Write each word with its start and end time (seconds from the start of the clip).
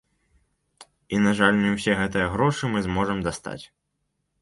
І, 0.85 1.15
на 1.27 1.35
жаль, 1.41 1.61
не 1.67 1.75
ўсе 1.75 1.91
гэтыя 2.01 2.33
грошы 2.35 2.63
мы 2.75 2.79
зможам 2.89 3.17
дастаць. 3.31 3.63